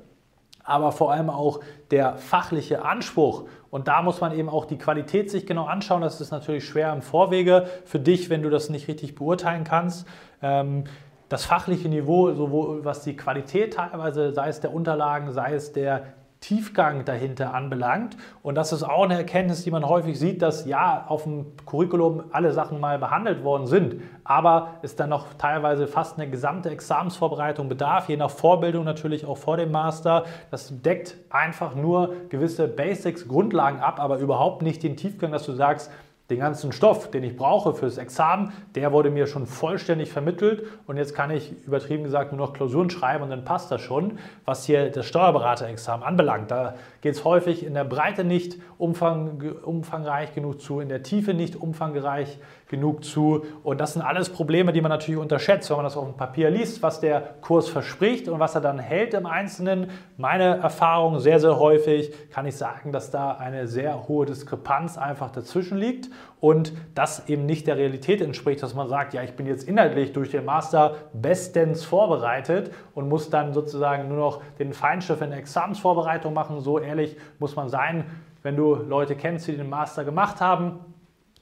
aber 0.68 0.92
vor 0.92 1.12
allem 1.12 1.30
auch 1.30 1.60
der 1.90 2.16
fachliche 2.16 2.84
Anspruch. 2.84 3.44
Und 3.70 3.88
da 3.88 4.02
muss 4.02 4.20
man 4.20 4.32
eben 4.32 4.48
auch 4.48 4.64
die 4.64 4.78
Qualität 4.78 5.30
sich 5.30 5.46
genau 5.46 5.64
anschauen. 5.64 6.02
Das 6.02 6.20
ist 6.20 6.30
natürlich 6.30 6.64
schwer 6.66 6.92
im 6.92 7.02
Vorwege 7.02 7.66
für 7.84 7.98
dich, 7.98 8.30
wenn 8.30 8.42
du 8.42 8.50
das 8.50 8.68
nicht 8.68 8.88
richtig 8.88 9.14
beurteilen 9.14 9.64
kannst. 9.64 10.06
Ähm, 10.42 10.84
das 11.28 11.44
fachliche 11.44 11.88
Niveau, 11.88 12.32
sowohl 12.32 12.84
was 12.84 13.02
die 13.02 13.16
Qualität 13.16 13.74
teilweise, 13.74 14.32
sei 14.32 14.48
es 14.48 14.60
der 14.60 14.72
Unterlagen, 14.72 15.32
sei 15.32 15.54
es 15.54 15.72
der 15.72 16.04
Tiefgang 16.40 17.04
dahinter 17.04 17.52
anbelangt. 17.52 18.16
Und 18.42 18.54
das 18.54 18.72
ist 18.72 18.84
auch 18.84 19.04
eine 19.04 19.14
Erkenntnis, 19.14 19.64
die 19.64 19.70
man 19.70 19.84
häufig 19.84 20.18
sieht, 20.18 20.40
dass 20.40 20.66
ja 20.66 21.04
auf 21.08 21.24
dem 21.24 21.46
Curriculum 21.66 22.24
alle 22.30 22.52
Sachen 22.52 22.78
mal 22.78 22.98
behandelt 22.98 23.42
worden 23.42 23.66
sind, 23.66 24.02
aber 24.22 24.74
es 24.82 24.94
dann 24.94 25.10
noch 25.10 25.34
teilweise 25.34 25.86
fast 25.86 26.18
eine 26.18 26.30
gesamte 26.30 26.70
Examensvorbereitung 26.70 27.68
bedarf, 27.68 28.08
je 28.08 28.16
nach 28.16 28.30
Vorbildung 28.30 28.84
natürlich 28.84 29.26
auch 29.26 29.36
vor 29.36 29.56
dem 29.56 29.72
Master. 29.72 30.24
Das 30.50 30.80
deckt 30.82 31.16
einfach 31.30 31.74
nur 31.74 32.14
gewisse 32.28 32.68
Basics, 32.68 33.26
Grundlagen 33.26 33.80
ab, 33.80 33.98
aber 34.00 34.18
überhaupt 34.18 34.62
nicht 34.62 34.82
den 34.82 34.96
Tiefgang, 34.96 35.32
dass 35.32 35.44
du 35.44 35.52
sagst, 35.52 35.90
den 36.30 36.40
ganzen 36.40 36.72
Stoff, 36.72 37.10
den 37.10 37.24
ich 37.24 37.36
brauche 37.36 37.72
fürs 37.72 37.96
Examen, 37.96 38.52
der 38.74 38.92
wurde 38.92 39.10
mir 39.10 39.26
schon 39.26 39.46
vollständig 39.46 40.12
vermittelt 40.12 40.64
und 40.86 40.98
jetzt 40.98 41.14
kann 41.14 41.30
ich 41.30 41.52
übertrieben 41.66 42.04
gesagt 42.04 42.32
nur 42.32 42.46
noch 42.46 42.52
Klausuren 42.52 42.90
schreiben 42.90 43.24
und 43.24 43.30
dann 43.30 43.44
passt 43.44 43.70
das 43.70 43.80
schon, 43.80 44.18
was 44.44 44.66
hier 44.66 44.90
das 44.90 45.06
Steuerberaterexamen 45.06 46.06
anbelangt. 46.06 46.50
Da 46.50 46.74
geht 47.00 47.14
es 47.14 47.24
häufig 47.24 47.64
in 47.64 47.72
der 47.72 47.84
Breite 47.84 48.24
nicht 48.24 48.58
umfang, 48.76 49.42
umfangreich 49.62 50.34
genug 50.34 50.60
zu, 50.60 50.80
in 50.80 50.90
der 50.90 51.02
Tiefe 51.02 51.32
nicht 51.32 51.56
umfangreich 51.56 52.38
genug 52.68 53.02
zu 53.02 53.44
und 53.62 53.80
das 53.80 53.94
sind 53.94 54.02
alles 54.02 54.28
Probleme, 54.28 54.72
die 54.72 54.80
man 54.80 54.90
natürlich 54.90 55.20
unterschätzt, 55.20 55.70
wenn 55.70 55.78
man 55.78 55.84
das 55.84 55.96
auf 55.96 56.04
dem 56.04 56.16
Papier 56.16 56.50
liest, 56.50 56.82
was 56.82 57.00
der 57.00 57.20
Kurs 57.40 57.68
verspricht 57.68 58.28
und 58.28 58.40
was 58.40 58.54
er 58.54 58.60
dann 58.60 58.78
hält 58.78 59.14
im 59.14 59.26
Einzelnen. 59.26 59.90
Meine 60.18 60.58
Erfahrung 60.58 61.18
sehr, 61.18 61.40
sehr 61.40 61.58
häufig 61.58 62.12
kann 62.30 62.46
ich 62.46 62.56
sagen, 62.56 62.92
dass 62.92 63.10
da 63.10 63.32
eine 63.32 63.66
sehr 63.66 64.06
hohe 64.06 64.26
Diskrepanz 64.26 64.98
einfach 64.98 65.30
dazwischen 65.30 65.78
liegt 65.78 66.10
und 66.40 66.72
das 66.94 67.28
eben 67.28 67.46
nicht 67.46 67.66
der 67.66 67.78
Realität 67.78 68.20
entspricht, 68.20 68.62
dass 68.62 68.74
man 68.74 68.88
sagt, 68.88 69.14
ja, 69.14 69.22
ich 69.22 69.32
bin 69.32 69.46
jetzt 69.46 69.66
inhaltlich 69.66 70.12
durch 70.12 70.30
den 70.30 70.44
Master 70.44 70.96
bestens 71.12 71.84
vorbereitet 71.84 72.70
und 72.94 73.08
muss 73.08 73.30
dann 73.30 73.54
sozusagen 73.54 74.08
nur 74.08 74.18
noch 74.18 74.42
den 74.58 74.74
Feinschliff 74.74 75.22
in 75.22 75.30
der 75.30 75.38
Examensvorbereitung 75.38 76.34
machen. 76.34 76.60
So 76.60 76.78
ehrlich 76.78 77.16
muss 77.38 77.56
man 77.56 77.68
sein, 77.68 78.04
wenn 78.42 78.56
du 78.56 78.74
Leute 78.74 79.16
kennst, 79.16 79.48
die 79.48 79.56
den 79.56 79.68
Master 79.68 80.04
gemacht 80.04 80.40
haben, 80.40 80.80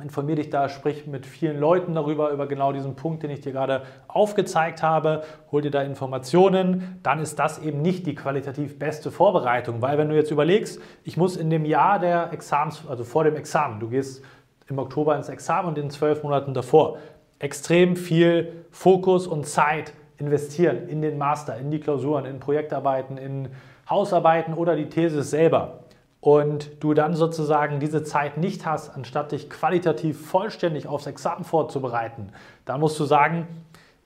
informiere 0.00 0.36
dich 0.36 0.50
da, 0.50 0.68
sprich 0.68 1.06
mit 1.06 1.24
vielen 1.24 1.58
Leuten 1.58 1.94
darüber, 1.94 2.30
über 2.30 2.46
genau 2.46 2.72
diesen 2.72 2.96
Punkt, 2.96 3.22
den 3.22 3.30
ich 3.30 3.40
dir 3.40 3.52
gerade 3.52 3.82
aufgezeigt 4.08 4.82
habe, 4.82 5.22
hol 5.50 5.62
dir 5.62 5.70
da 5.70 5.82
Informationen, 5.82 6.98
dann 7.02 7.20
ist 7.20 7.38
das 7.38 7.58
eben 7.58 7.80
nicht 7.80 8.06
die 8.06 8.14
qualitativ 8.14 8.78
beste 8.78 9.10
Vorbereitung, 9.10 9.80
weil 9.80 9.96
wenn 9.96 10.08
du 10.08 10.14
jetzt 10.14 10.30
überlegst, 10.30 10.80
ich 11.04 11.16
muss 11.16 11.36
in 11.36 11.48
dem 11.48 11.64
Jahr 11.64 11.98
der 11.98 12.32
Examens, 12.32 12.82
also 12.88 13.04
vor 13.04 13.24
dem 13.24 13.36
Examen, 13.36 13.80
du 13.80 13.88
gehst 13.88 14.22
im 14.68 14.78
Oktober 14.78 15.16
ins 15.16 15.28
Examen 15.28 15.68
und 15.68 15.78
in 15.78 15.90
zwölf 15.90 16.22
Monaten 16.22 16.52
davor. 16.52 16.98
Extrem 17.38 17.96
viel 17.96 18.64
Fokus 18.70 19.26
und 19.26 19.46
Zeit 19.46 19.92
investieren 20.18 20.88
in 20.88 21.02
den 21.02 21.18
Master, 21.18 21.56
in 21.56 21.70
die 21.70 21.80
Klausuren, 21.80 22.24
in 22.24 22.40
Projektarbeiten, 22.40 23.16
in 23.18 23.48
Hausarbeiten 23.88 24.54
oder 24.54 24.76
die 24.76 24.88
These 24.88 25.22
selber. 25.22 25.85
Und 26.26 26.82
du 26.82 26.92
dann 26.92 27.14
sozusagen 27.14 27.78
diese 27.78 28.02
Zeit 28.02 28.36
nicht 28.36 28.66
hast, 28.66 28.96
anstatt 28.96 29.30
dich 29.30 29.48
qualitativ 29.48 30.26
vollständig 30.26 30.88
aufs 30.88 31.06
Examen 31.06 31.44
vorzubereiten, 31.44 32.30
dann 32.64 32.80
musst 32.80 32.98
du 32.98 33.04
sagen, 33.04 33.46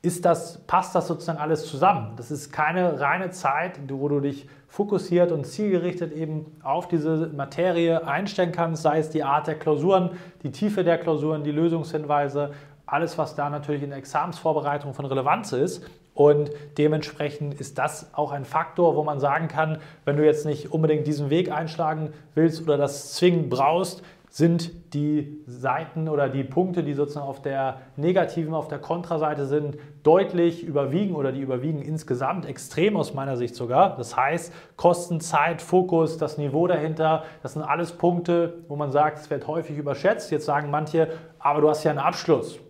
ist 0.03 0.27
das, 0.27 0.59
passt 0.67 0.95
das 0.95 1.07
sozusagen 1.07 1.39
alles 1.39 1.65
zusammen. 1.65 2.13
Das 2.19 2.31
ist 2.31 2.53
keine 2.53 3.01
reine 3.01 3.31
Zeit, 3.31 3.81
wo 3.89 4.07
du 4.11 4.21
dich 4.21 4.47
fokussiert 4.69 5.33
und 5.33 5.47
zielgerichtet 5.47 6.13
eben 6.13 6.45
auf 6.63 6.89
diese 6.89 7.29
Materie 7.35 8.07
einstellen 8.07 8.53
kannst, 8.53 8.83
sei 8.83 8.99
es 8.99 9.09
die 9.09 9.25
Art 9.25 9.47
der 9.47 9.55
Klausuren, 9.55 10.11
die 10.43 10.53
Tiefe 10.53 10.85
der 10.85 10.99
Klausuren, 10.99 11.43
die 11.43 11.53
Lösungshinweise, 11.53 12.51
alles, 12.85 13.17
was 13.17 13.35
da 13.35 13.49
natürlich 13.49 13.83
in 13.83 13.91
der 13.91 13.99
Examensvorbereitung 13.99 14.93
von 14.93 15.07
Relevanz 15.07 15.53
ist. 15.53 15.87
Und 16.21 16.51
dementsprechend 16.77 17.59
ist 17.59 17.79
das 17.79 18.13
auch 18.13 18.31
ein 18.31 18.45
Faktor, 18.45 18.95
wo 18.95 19.03
man 19.03 19.21
sagen 19.21 19.49
kann, 19.49 19.79
wenn 20.05 20.19
du 20.19 20.27
jetzt 20.27 20.45
nicht 20.45 20.71
unbedingt 20.71 21.07
diesen 21.07 21.31
Weg 21.31 21.51
einschlagen 21.51 22.13
willst 22.35 22.61
oder 22.63 22.77
das 22.77 23.15
zwingend 23.15 23.49
brauchst, 23.49 24.03
sind 24.29 24.93
die 24.93 25.41
Seiten 25.47 26.11
oder 26.11 26.29
die 26.29 26.45
Punkte, 26.45 26.83
die 26.83 26.93
sozusagen 26.93 27.27
auf 27.27 27.41
der 27.41 27.79
negativen, 27.97 28.53
auf 28.53 28.69
der 28.69 28.81
Kontraseite 28.81 29.47
sind, 29.47 29.79
deutlich 30.03 30.63
überwiegen 30.63 31.15
oder 31.15 31.33
die 31.33 31.41
überwiegen 31.41 31.81
insgesamt 31.81 32.45
extrem 32.45 32.99
aus 32.99 33.15
meiner 33.15 33.39
Sicht 33.39 33.55
sogar. 33.55 33.97
Das 33.97 34.15
heißt, 34.15 34.53
Kosten, 34.77 35.21
Zeit, 35.21 35.63
Fokus, 35.63 36.19
das 36.19 36.37
Niveau 36.37 36.67
dahinter, 36.67 37.25
das 37.43 37.55
sind 37.55 37.63
alles 37.63 37.93
Punkte, 37.93 38.59
wo 38.69 38.77
man 38.77 38.93
sagt, 38.93 39.21
es 39.21 39.31
wird 39.31 39.47
häufig 39.47 39.79
überschätzt. 39.79 40.31
Jetzt 40.31 40.45
sagen 40.45 40.71
manche, 40.71 41.09
aber 41.39 41.63
du 41.63 41.71
hast 41.71 41.83
ja 41.85 41.93
einen 41.93 41.99
Abschluss. 41.99 42.61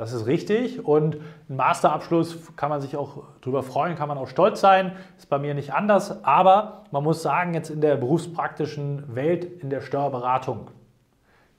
Das 0.00 0.14
ist 0.14 0.24
richtig 0.24 0.82
und 0.82 1.16
ein 1.50 1.56
Masterabschluss 1.56 2.56
kann 2.56 2.70
man 2.70 2.80
sich 2.80 2.96
auch 2.96 3.22
darüber 3.42 3.62
freuen, 3.62 3.96
kann 3.96 4.08
man 4.08 4.16
auch 4.16 4.28
stolz 4.28 4.58
sein. 4.58 4.92
Ist 5.18 5.28
bei 5.28 5.38
mir 5.38 5.52
nicht 5.52 5.74
anders, 5.74 6.24
aber 6.24 6.84
man 6.90 7.04
muss 7.04 7.20
sagen, 7.20 7.52
jetzt 7.52 7.68
in 7.68 7.82
der 7.82 7.96
berufspraktischen 7.96 9.14
Welt, 9.14 9.44
in 9.44 9.68
der 9.68 9.82
Steuerberatung, 9.82 10.70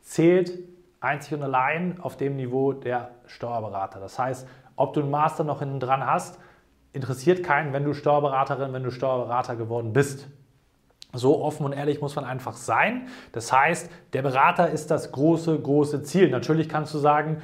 zählt 0.02 0.58
einzig 1.00 1.36
und 1.36 1.44
allein 1.44 2.00
auf 2.02 2.18
dem 2.18 2.36
Niveau 2.36 2.74
der 2.74 3.12
Steuerberater. 3.28 4.00
Das 4.00 4.18
heißt, 4.18 4.48
ob 4.76 4.94
du 4.94 5.02
einen 5.02 5.12
Master 5.12 5.44
noch 5.44 5.60
hinten 5.60 5.80
dran 5.80 6.04
hast, 6.04 6.40
interessiert 6.94 7.44
keinen, 7.44 7.74
wenn 7.74 7.84
du 7.84 7.94
Steuerberaterin, 7.94 8.74
wenn 8.74 8.84
du 8.84 8.90
Steuerberater 8.90 9.56
geworden 9.56 9.94
bist. 9.94 10.28
So 11.14 11.44
offen 11.44 11.66
und 11.66 11.74
ehrlich 11.74 12.02
muss 12.02 12.16
man 12.16 12.26
einfach 12.26 12.54
sein. 12.54 13.08
Das 13.34 13.54
heißt, 13.54 13.92
der 14.14 14.24
Berater 14.24 14.72
ist 14.72 14.90
das 14.90 15.12
große, 15.12 15.60
große 15.60 16.02
Ziel. 16.02 16.32
Natürlich 16.32 16.70
kannst 16.70 16.92
du 16.96 16.98
sagen, 16.98 17.44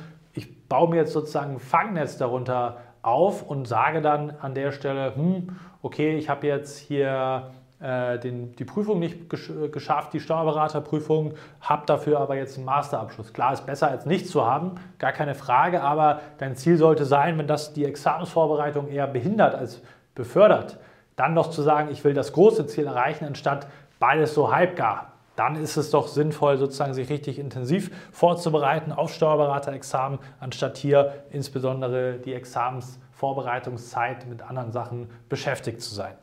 baue 0.70 0.90
mir 0.90 0.98
jetzt 0.98 1.14
sozusagen 1.14 1.54
ein 1.54 1.60
Fangnetz 1.60 2.18
darunter 2.18 2.78
auf 3.02 3.44
und 3.44 3.68
sage 3.68 4.02
dann 4.02 4.34
an 4.42 4.54
der 4.54 4.72
Stelle, 4.72 5.16
hm, 5.16 5.56
okay, 5.82 6.18
ich 6.18 6.30
habe 6.30 6.48
jetzt 6.48 6.78
hier 6.78 7.52
äh, 7.80 8.20
den, 8.20 8.56
die 8.56 8.66
Prüfung 8.66 9.00
nicht 9.00 9.30
gesch 9.30 9.52
geschafft, 9.72 10.14
die 10.14 10.20
Steuerberaterprüfung, 10.20 11.36
habe 11.62 11.86
dafür 11.86 12.20
aber 12.20 12.36
jetzt 12.36 12.58
einen 12.58 12.66
Masterabschluss. 12.66 13.34
Klar, 13.34 13.54
ist 13.54 13.66
besser 13.66 13.88
als 13.88 14.06
nichts 14.06 14.30
zu 14.30 14.46
haben, 14.46 14.76
gar 15.00 15.12
keine 15.12 15.36
Frage, 15.36 15.82
aber 15.82 16.22
dein 16.40 16.56
Ziel 16.56 16.78
sollte 16.78 17.06
sein, 17.06 17.38
wenn 17.38 17.48
das 17.48 17.74
die 17.74 17.86
Examensvorbereitung 17.86 18.88
eher 18.88 19.08
behindert 19.08 19.56
als 19.56 19.82
befördert, 20.16 20.80
dann 21.16 21.34
noch 21.34 21.50
zu 21.50 21.62
sagen, 21.62 21.90
ich 21.92 22.04
will 22.04 22.14
das 22.14 22.34
große 22.34 22.66
Ziel 22.68 22.88
erreichen, 22.88 23.26
anstatt 23.26 23.68
beides 24.00 24.34
so 24.34 24.52
halbgar 24.52 25.17
dann 25.38 25.56
ist 25.56 25.77
es 25.77 25.91
doch 25.91 26.08
sinnvoll, 26.08 26.58
sozusagen 26.58 26.94
sich 26.94 27.10
richtig 27.10 27.39
intensiv 27.39 27.91
vorzubereiten 28.12 28.91
auf 28.91 29.13
Steuerberaterexamen, 29.13 30.20
anstatt 30.39 30.77
hier 30.77 31.24
insbesondere 31.29 32.17
die 32.17 32.34
Examensvorbereitungszeit 32.34 34.27
mit 34.27 34.41
anderen 34.41 34.72
Sachen 34.72 35.10
beschäftigt 35.29 35.82
zu 35.82 35.94
sein. 35.94 36.15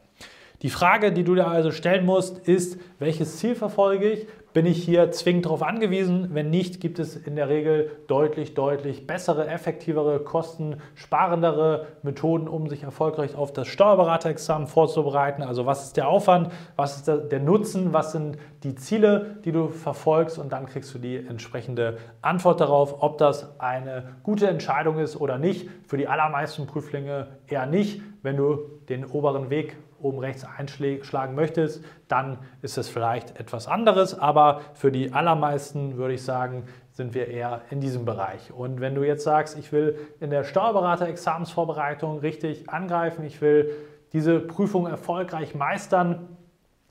Die 0.63 0.71
Frage, 0.71 1.13
die 1.13 1.25
du 1.25 1.35
dir 1.37 1.47
also 1.47 1.71
stellen 1.71 2.05
musst, 2.05 2.39
ist, 2.49 2.79
welches 2.99 3.37
Ziel 3.39 3.55
verfolge 3.55 4.11
ich? 4.11 4.27
Bin 4.55 4.67
ich 4.67 4.85
hier 4.85 5.11
zwingend 5.11 5.47
darauf 5.47 5.65
angewiesen? 5.65 6.29
Wenn 6.33 6.49
nicht, 6.49 6.81
gibt 6.81 7.01
es 7.01 7.17
in 7.17 7.35
der 7.35 7.49
Regel 7.49 7.91
deutlich, 8.07 8.55
deutlich 8.55 9.05
bessere, 9.05 9.49
effektivere, 9.49 10.21
kostensparendere 10.21 11.89
Methoden, 12.05 12.47
um 12.47 12.69
sich 12.69 12.85
erfolgreich 12.85 13.35
auf 13.35 13.53
das 13.53 13.67
Steuerberaterexamen 13.67 14.69
vorzubereiten. 14.69 15.43
Also 15.43 15.67
was 15.67 15.87
ist 15.87 15.97
der 15.97 16.07
Aufwand, 16.07 16.53
was 16.77 16.99
ist 16.99 17.09
der 17.09 17.41
Nutzen, 17.41 17.93
was 17.93 18.13
sind 18.13 18.39
die 18.63 18.77
Ziele, 18.77 19.39
die 19.45 19.51
du 19.51 19.71
verfolgst 19.71 20.39
und 20.39 20.53
dann 20.53 20.67
kriegst 20.67 20.95
du 20.95 21.01
die 21.01 21.17
entsprechende 21.17 21.99
Antwort 22.23 22.61
darauf, 22.61 23.03
ob 23.03 23.19
das 23.19 23.59
eine 23.59 24.05
gute 24.23 24.47
Entscheidung 24.47 25.01
ist 25.01 25.21
oder 25.21 25.37
nicht. 25.37 25.69
Für 25.89 25.97
die 25.97 26.07
allermeisten 26.07 26.69
Prüflinge 26.69 27.27
eher 27.49 27.67
nicht. 27.67 28.03
Wenn 28.23 28.37
du 28.37 28.61
den 28.89 29.05
oberen 29.05 29.51
Weg 29.51 29.77
oben 30.05 30.19
rechts 30.19 30.45
einschlagen 30.45 31.35
möchtest, 31.35 31.85
dann 32.09 32.39
ist 32.63 32.79
es 32.79 32.89
vielleicht 32.89 33.41
etwas 33.41 33.67
anderes, 33.67 34.19
aber 34.19 34.61
für 34.75 34.93
die 34.93 35.13
allermeisten 35.13 35.97
würde 35.97 36.15
ich 36.15 36.23
sagen, 36.23 36.65
sind 36.93 37.15
wir 37.15 37.27
eher 37.29 37.63
in 37.71 37.81
diesem 37.81 38.05
Bereich. 38.05 38.53
Und 38.53 38.81
wenn 38.81 38.95
du 38.95 39.03
jetzt 39.03 39.25
sagst, 39.25 39.59
ich 39.59 39.73
will 39.73 39.99
in 40.21 40.31
der 40.31 40.45
Steuerberater-Examensvorbereitung 40.45 42.21
richtig 42.21 42.71
angreifen, 42.71 43.25
ich 43.25 43.41
will 43.41 43.73
diese 44.13 44.39
Prüfung 44.39 44.87
erfolgreich 44.87 45.57
meistern, 45.57 46.29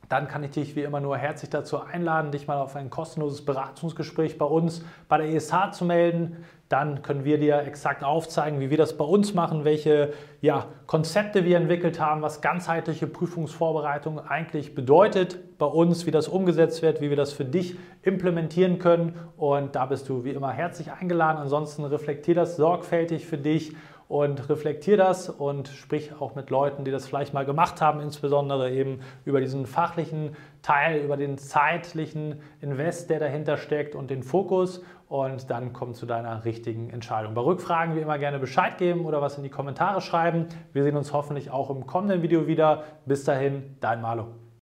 dann 0.10 0.28
kann 0.28 0.44
ich 0.44 0.52
dich 0.52 0.76
wie 0.76 0.82
immer 0.82 1.00
nur 1.00 1.18
herzlich 1.18 1.50
dazu 1.50 1.82
einladen, 1.82 2.32
dich 2.32 2.48
mal 2.48 2.58
auf 2.58 2.76
ein 2.76 2.90
kostenloses 2.90 3.46
Beratungsgespräch 3.46 4.38
bei 4.38 4.46
uns 4.46 4.84
bei 5.08 5.18
der 5.18 5.30
ESH 5.30 5.72
zu 5.72 5.86
melden. 5.86 6.44
Dann 6.70 7.04
können 7.04 7.24
wir 7.24 7.38
dir 7.38 7.60
exakt 7.60 8.04
aufzeigen, 8.04 8.60
wie 8.60 8.70
wir 8.70 8.78
das 8.78 8.98
bei 8.98 9.06
uns 9.06 9.34
machen, 9.34 9.64
welche 9.64 10.14
ja, 10.42 10.66
Konzepte 10.88 11.46
wir 11.46 11.58
entwickelt 11.58 12.00
haben, 12.00 12.22
was 12.22 12.42
ganzheitliche 12.42 13.06
Prüfungsvorbereitung 13.06 14.20
eigentlich 14.20 14.74
bedeutet 14.74 15.58
bei 15.58 15.68
uns, 15.68 16.06
wie 16.06 16.12
das 16.12 16.28
umgesetzt 16.28 16.82
wird, 16.82 17.00
wie 17.00 17.10
wir 17.10 17.16
das 17.16 17.32
für 17.32 17.46
dich 17.46 17.78
implementieren 18.02 18.80
können. 18.80 19.14
Und 19.38 19.76
da 19.76 19.86
bist 19.86 20.10
du 20.10 20.24
wie 20.24 20.32
immer 20.32 20.52
herzlich 20.52 20.92
eingeladen. 20.92 21.38
Ansonsten 21.38 21.86
reflektier 21.86 22.36
das 22.36 22.56
sorgfältig 22.56 23.26
für 23.26 23.38
dich 23.38 23.76
und 24.08 24.50
reflektier 24.50 24.98
das 24.98 25.30
und 25.30 25.68
sprich 25.68 26.12
auch 26.20 26.36
mit 26.36 26.50
Leuten, 26.50 26.84
die 26.84 26.92
das 26.92 27.08
vielleicht 27.08 27.34
mal 27.34 27.46
gemacht 27.46 27.82
haben, 27.82 28.00
insbesondere 28.00 28.72
eben 28.72 29.00
über 29.26 29.42
diesen 29.42 29.66
fachlichen 29.66 30.36
Teil, 30.62 31.02
über 31.02 31.18
den 31.18 31.38
zeitlichen 31.38 32.42
Invest, 32.62 33.10
der 33.10 33.20
dahinter 33.20 33.58
steckt 33.58 33.96
und 33.96 34.10
den 34.10 34.24
Fokus 34.24 34.84
und 35.08 35.50
dann 35.50 35.74
komm 35.74 35.94
zu 35.94 36.06
deiner 36.06 36.46
richtigen 36.46 36.90
Entscheidung. 36.90 37.34
Bei 37.34 37.42
Rückfragen 37.42 37.96
wie 37.96 38.00
immer 38.00 38.18
gerne 38.18 38.40
Bescheid 38.40 38.78
geben 38.78 39.06
oder 39.06 39.22
was 39.22 39.38
in 39.38 39.44
die 39.44 39.50
Kommentare 39.50 40.02
schreiben. 40.02 40.48
Wir 40.72 40.84
sehen 40.84 40.98
uns 40.98 41.14
hoffentlich 41.14 41.52
auch 41.52 41.70
im 41.70 41.86
kommenden 41.86 42.22
Video 42.22 42.48
wieder. 42.48 42.84
Bis 43.06 43.24
dahin, 43.24 43.78
dein 43.80 44.02
Malo. 44.02 44.43